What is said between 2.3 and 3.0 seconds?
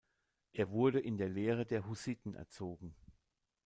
erzogen.